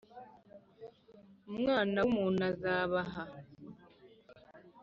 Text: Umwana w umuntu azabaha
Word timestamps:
Umwana 1.51 1.97
w 2.03 2.07
umuntu 2.11 2.41
azabaha 2.51 3.23